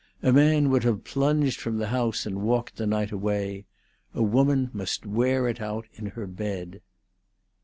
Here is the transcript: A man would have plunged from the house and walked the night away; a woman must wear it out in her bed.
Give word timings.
A 0.23 0.33
man 0.33 0.71
would 0.71 0.83
have 0.83 1.03
plunged 1.03 1.59
from 1.61 1.77
the 1.77 1.89
house 1.89 2.25
and 2.25 2.41
walked 2.41 2.77
the 2.77 2.87
night 2.87 3.11
away; 3.11 3.65
a 4.15 4.23
woman 4.23 4.71
must 4.73 5.05
wear 5.05 5.47
it 5.47 5.61
out 5.61 5.85
in 5.93 6.07
her 6.07 6.25
bed. 6.25 6.81